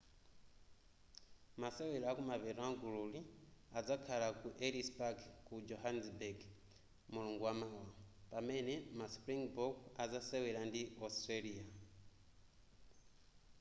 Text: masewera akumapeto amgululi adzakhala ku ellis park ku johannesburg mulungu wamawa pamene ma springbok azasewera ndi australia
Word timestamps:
masewera 1.61 2.05
akumapeto 2.09 2.61
amgululi 2.69 3.19
adzakhala 3.77 4.27
ku 4.41 4.47
ellis 4.67 4.89
park 4.99 5.17
ku 5.47 5.53
johannesburg 5.67 6.39
mulungu 7.13 7.41
wamawa 7.47 7.85
pamene 8.31 8.73
ma 8.97 9.05
springbok 9.15 9.73
azasewera 10.03 10.61
ndi 10.69 10.81
australia 11.05 11.63